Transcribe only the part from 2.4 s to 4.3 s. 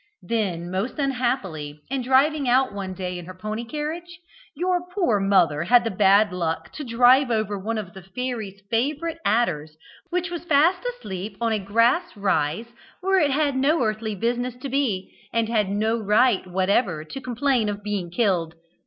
out one day in her pony carriage,